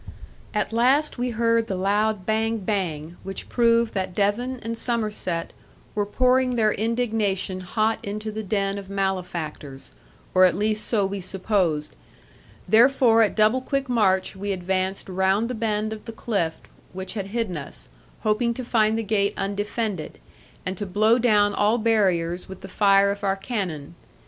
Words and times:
At 0.55 0.73
last 0.73 1.19
we 1.19 1.29
heard 1.29 1.67
the 1.67 1.75
loud 1.75 2.25
bang 2.25 2.57
bang, 2.57 3.17
which 3.21 3.47
proved 3.49 3.93
that 3.93 4.15
Devon 4.15 4.59
and 4.63 4.75
Somerset 4.75 5.53
were 5.93 6.07
pouring 6.07 6.55
their 6.55 6.71
indignation 6.71 7.59
hot 7.59 8.03
into 8.03 8.31
the 8.31 8.41
den 8.41 8.79
of 8.79 8.89
malefactors, 8.89 9.91
or 10.33 10.45
at 10.45 10.55
least 10.55 10.85
so 10.87 11.05
we 11.05 11.21
supposed; 11.21 11.95
therefore 12.67 13.21
at 13.21 13.35
double 13.35 13.61
quick 13.61 13.87
march 13.87 14.35
we 14.35 14.51
advanced 14.51 15.07
round 15.07 15.47
the 15.47 15.53
bend 15.53 15.93
of 15.93 16.05
the 16.05 16.11
cliff 16.13 16.57
which 16.93 17.13
had 17.13 17.27
hidden 17.27 17.55
us, 17.55 17.87
hoping 18.21 18.55
to 18.55 18.65
find 18.65 18.97
the 18.97 19.03
gate 19.03 19.35
undefended, 19.37 20.17
and 20.65 20.79
to 20.79 20.87
blow 20.87 21.19
down 21.19 21.53
all 21.53 21.77
barriers 21.77 22.49
with 22.49 22.61
the 22.61 22.67
fire 22.67 23.11
of 23.11 23.23
our 23.23 23.35
cannon. 23.35 23.93